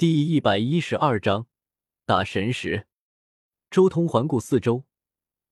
[0.00, 1.46] 第一百一十二章
[2.06, 2.86] 打神石。
[3.70, 4.84] 周通环顾四周，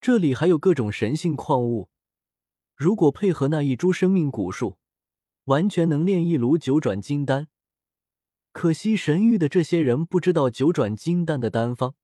[0.00, 1.90] 这里还有各种神性矿物，
[2.74, 4.79] 如果配合那一株生命古树，
[5.45, 7.48] 完全能炼一炉九转金丹。
[8.50, 11.94] 可惜神域的这些人不知道九转金丹的丹方，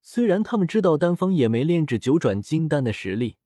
[0.00, 3.38] 虽然他们知道丹方，也没炼制九转金丹的实力。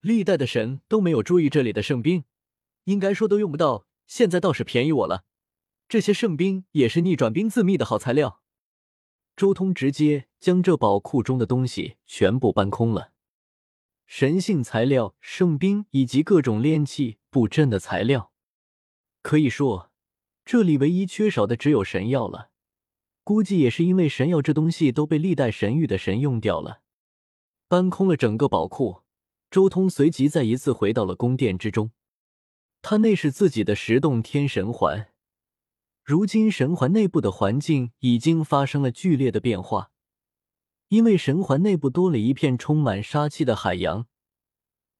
[0.00, 2.24] 历代的神都没有注意这里的圣兵，
[2.86, 5.22] 应该说都用不到，现在倒是便宜我了。
[5.88, 8.42] 这些圣兵也是逆转兵自秘的好材料。
[9.36, 13.12] 周通直接将这宝库中的东西全部搬空了，
[14.06, 18.32] 神性材料、圣兵以及各种炼器、布阵的材料，
[19.22, 19.90] 可以说
[20.44, 22.50] 这里唯一缺少的只有神药了。
[23.22, 26.82] 估计也是因为神药这东西都被历代神域的神用掉了。
[27.68, 29.02] 搬空了整个宝库，
[29.50, 31.90] 周通随即再一次回到了宫殿之中。
[32.80, 35.08] 他那是自己的十洞天神环。
[36.06, 39.90] 如今神环内部的环境已经发生了剧烈的变化，
[40.86, 44.06] 因为神环内部多了一片充满杀气的海洋。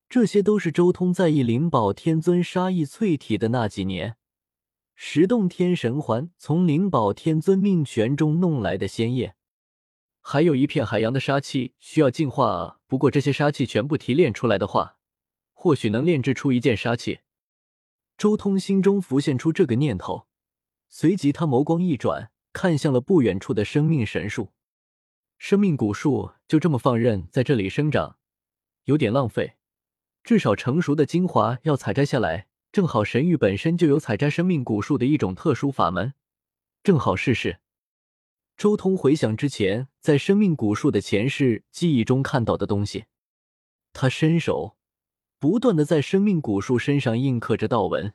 [0.09, 4.17] 这些都是周通在意灵宝天尊杀意淬体的那几年，
[4.97, 9.37] 十洞天神环从灵宝天尊命泉中弄来的仙液，
[10.21, 12.79] 还有一片海洋的杀气需要净化啊。
[12.89, 14.97] 不过这些杀气全部提炼出来的话，
[15.53, 17.21] 或许能炼制出一件杀气。
[18.19, 20.26] 周通心中浮现出这个念头。
[20.99, 24.55] 随即，他眸光一转，看向了不远处的生命神树。
[25.37, 28.17] 生命古树就这么放任在这里生长，
[28.85, 29.57] 有点浪费。
[30.25, 36.15] 至少成熟的精华要采摘下来，正好神域本身就有采摘生命古树的一种特殊法门，
[36.83, 37.59] 正好试试。
[38.57, 43.05] 周通回想之前在生命古树的前世记忆中看到的东西，
[43.93, 44.79] 他伸手，
[45.39, 48.15] 不断的在生命古树身上印刻着道纹。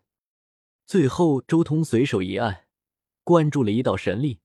[0.87, 2.65] 最后，周通随手一按，
[3.23, 4.39] 灌注了一道神力，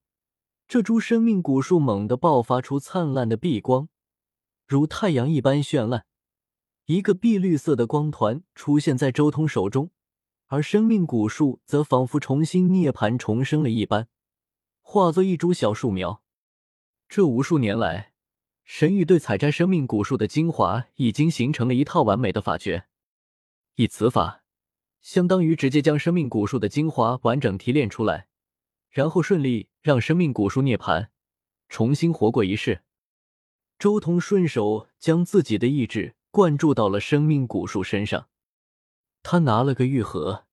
[0.69, 3.89] 这株生命古树猛地爆发出灿烂的碧光，
[4.67, 6.07] 如太阳一般绚烂。
[6.87, 9.91] 一个碧绿色的光团出现在周通手中，
[10.47, 14.09] 而生命古树则仿佛重新涅槃重生了一般，
[14.83, 16.23] 化作一株小树苗。
[17.09, 18.13] 这无数年来，
[18.65, 22.87] 神域对采摘生命古树的精华已经形成了一套完美的法诀，
[23.77, 24.43] 以此法。
[25.01, 28.26] 相当于直接将生命古树的精华完整提炼出来，
[28.97, 31.09] 然后顺利让生命古树涅槃，
[31.69, 32.81] 重新活过一世。
[33.79, 38.31] 周通顺手将自己的意志灌注到了生命古树身上，
[39.23, 40.47] 他拿了个玉盒，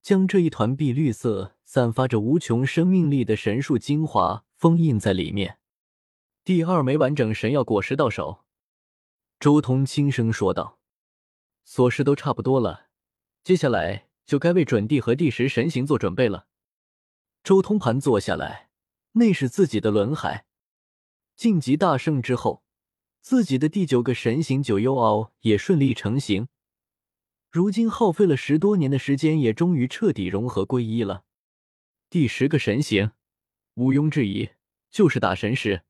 [0.00, 5.58] 将这一团碧绿色、散发着无穷生命力的神树精华封印在里面。
[6.44, 8.46] 第二枚完整神药果实到手，
[9.38, 10.78] 周通轻声说道
[11.66, 12.86] ：“所事都差不多了。”
[13.44, 16.46] 接下来就该为准帝和第十神行做准备了。
[17.42, 18.70] 周通盘坐下来，
[19.12, 20.46] 那是自己的轮海。
[21.34, 22.62] 晋级大胜之后，
[23.20, 26.46] 自己的第九个神行九幽鳌也顺利成型。
[27.50, 31.24] 如今耗费了十多年的时间，也终于彻底融合归一了。
[32.08, 33.10] 第十个神行，
[33.74, 34.50] 毋庸置疑
[34.90, 35.82] 就是大神石。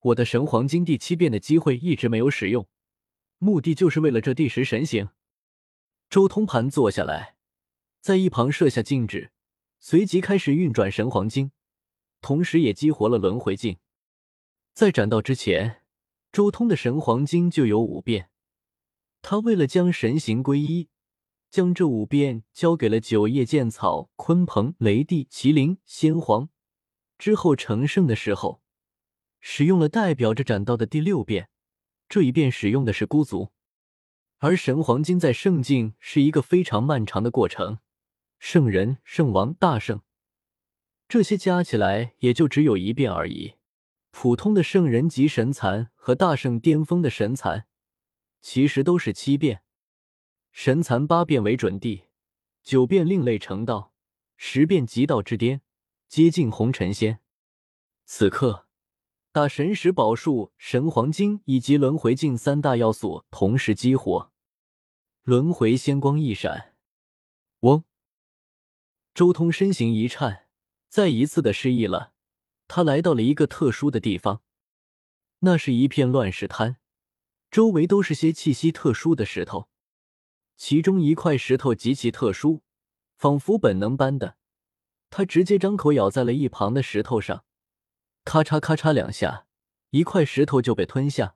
[0.00, 2.68] 我的神黄金第七变的机会一直没有使用，
[3.38, 5.08] 目的就是为了这第十神行。
[6.10, 7.36] 周通盘坐下来，
[8.02, 9.32] 在一旁设下静止，
[9.80, 11.52] 随即开始运转神黄金，
[12.20, 13.78] 同时也激活了轮回镜。
[14.72, 15.82] 在斩道之前，
[16.32, 18.30] 周通的神黄金就有五变。
[19.22, 20.88] 他为了将神形归一，
[21.50, 26.48] 将这五变交给了九叶剑草、鲲鹏、雷帝、麒麟、仙皇。
[27.18, 28.62] 之后成圣的时候，
[29.40, 31.48] 使用了代表着斩道的第六变，
[32.08, 33.50] 这一变使用的是孤族。
[34.38, 37.78] 而神黄金在圣境是一个非常漫长的过程，
[38.38, 40.02] 圣人、圣王、大圣，
[41.08, 43.54] 这些加起来也就只有一变而已。
[44.10, 47.66] 普通的圣人级神残和大圣巅峰的神残，
[48.40, 49.62] 其实都是七变。
[50.52, 52.04] 神残八变为准地，
[52.62, 53.92] 九变另类成道，
[54.36, 55.60] 十变极道之巅，
[56.08, 57.20] 接近红尘仙。
[58.04, 58.64] 此刻。
[59.30, 64.32] 大神石宝术、神黄金以及轮回镜三大要素同时激活，
[65.22, 66.67] 轮回仙光一闪，
[69.18, 70.46] 周通身形一颤，
[70.88, 72.12] 再一次的失忆了。
[72.68, 74.42] 他来到了一个特殊的地方，
[75.40, 76.76] 那是一片乱石滩，
[77.50, 79.68] 周围都是些气息特殊的石头。
[80.56, 82.62] 其中一块石头极其特殊，
[83.16, 84.36] 仿佛本能般的，
[85.10, 87.44] 他直接张口咬在了一旁的石头上。
[88.24, 89.46] 咔嚓咔嚓两下，
[89.90, 91.34] 一块石头就被吞下。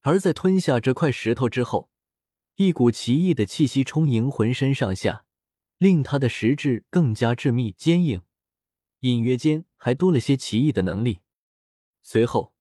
[0.00, 1.90] 而在吞下这块石头之后，
[2.54, 5.25] 一股奇异的气息充盈浑身上下，
[5.78, 8.22] 令他的石质更加致密坚硬，
[9.00, 11.20] 隐约间还多了些奇异的能力。
[12.02, 12.54] 随后，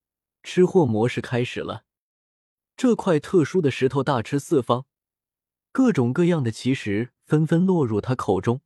[0.44, 1.85] 吃货模式开始了。
[2.75, 4.85] 这块特殊的石头大吃四方，
[5.71, 8.59] 各种各样的奇石纷纷落入他口中，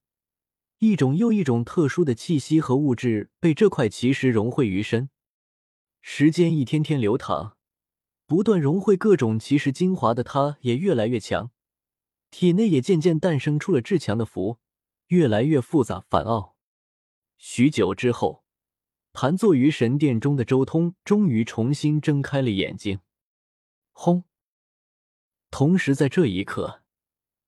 [0.80, 5.12] 一种又一种特殊的气息和物质被这块奇石融汇于身。
[6.02, 7.56] 时间一天天流淌，
[8.26, 11.52] 不断融汇各种奇石精华的他，也越来越强，
[12.32, 14.60] 体内也渐渐诞生出了至强的符，
[15.08, 16.56] 越来越复杂繁奥。
[17.38, 18.44] 许久之后，
[19.14, 23.00] 盘坐于神殿中的周通终于重新睁开了眼睛。
[23.92, 24.26] 轰！
[25.50, 26.84] 同时，在这一刻，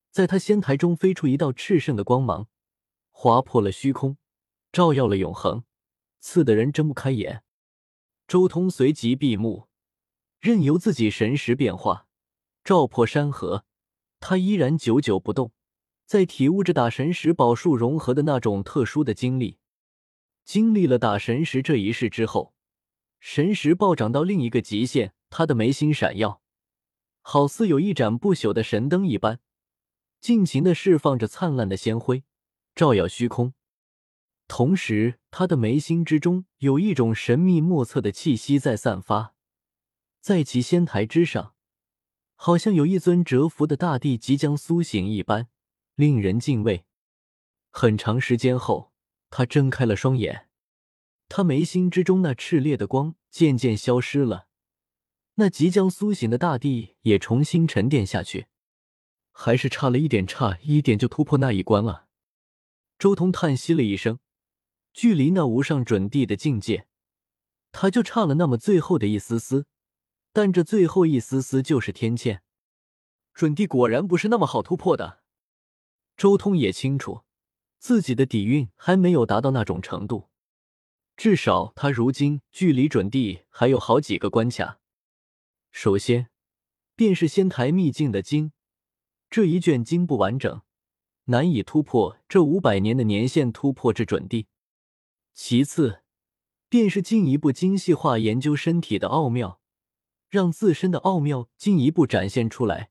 [0.10, 2.48] 在他仙台中飞出一道炽盛的光芒，
[3.12, 4.18] 划破了虚空，
[4.72, 5.63] 照耀了永恒，
[6.19, 7.44] 刺得人睁不开眼。
[8.27, 9.68] 周通随即闭目，
[10.39, 12.07] 任由自己神识变化，
[12.63, 13.66] 照破山河。
[14.22, 15.52] 他依然久久不动，
[16.06, 19.58] 在体悟着打神石宝术融合的那种特殊的经历。
[20.46, 22.54] 经历了打神石这一世之后，
[23.20, 26.42] 神石暴涨到另一个极限，他的眉心闪耀。
[27.22, 29.40] 好似有一盏不朽的神灯一般，
[30.20, 32.24] 尽情的释放着灿烂的仙辉，
[32.76, 33.54] 照耀虚空。
[34.48, 39.34] 同时，他的眉心之中有一种神秘莫测的气息在散发，
[40.20, 41.56] 在其仙台之上，
[42.44, 45.48] 好像有一尊蛰伏的大地即将苏醒一般，
[45.94, 46.86] 令人敬畏。
[47.70, 48.92] 很长时间后，
[49.30, 50.50] 他睁开了双眼，
[51.30, 54.48] 他眉心之中那炽烈的光渐渐消失了。
[55.36, 58.48] 那即将苏醒的大地也重新沉淀下去，
[59.32, 62.08] 还是差了一点，差一点就突破那一关了。
[62.98, 64.18] 周通叹息了一声，
[64.92, 66.88] 距离那无上准地的境界，
[67.72, 69.68] 他就差了那么最后的一丝丝，
[70.33, 72.42] 但这最后一丝丝就是天堑。
[73.33, 75.22] 准地果然不是那么好突破的。
[76.18, 77.22] 周通也清楚，
[77.80, 80.30] 自己的底蕴还没有达到那种程度，
[81.16, 84.80] 至少他如今距离准地还有好几个关卡。
[85.72, 86.30] 首先，
[86.95, 88.51] 便是仙台秘境的经，
[89.30, 90.62] 这一卷经不完整，
[91.25, 94.48] 难以突破这五百年的年限，突破至准地。
[95.34, 96.01] 其次，
[96.68, 99.61] 便是进一步精细化研究身体的奥妙，
[100.31, 102.89] 让自身的奥妙进一步展现出来。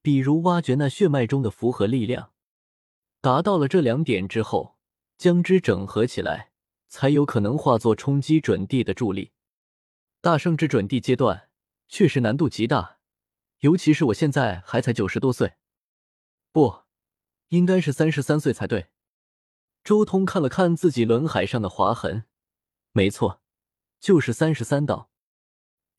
[0.00, 2.30] 比如挖掘那血脉中的符合力量，
[3.20, 4.76] 达到了这两点之后，
[5.18, 6.52] 将之整合起来，
[6.88, 9.32] 才有可能化作冲击准地的助力。
[10.20, 11.48] 大圣之准地阶段。
[11.92, 12.98] 确实难度极大，
[13.62, 15.54] 尤其是我现在还才九十多岁，
[16.52, 16.84] 不，
[17.48, 18.90] 应该是三十三岁才对。
[19.82, 22.26] 周通看了看自己轮海上的划痕，
[22.92, 23.42] 没错，
[23.98, 25.09] 就是三十三道。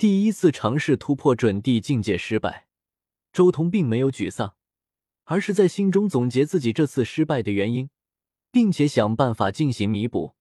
[0.02, 2.66] 第一次尝试突破准地境界失败，
[3.32, 4.56] 周通并没有沮丧，
[5.26, 7.88] 而是在心中总结自己这次失败的原因，
[8.52, 10.34] 并且想办法进行弥补。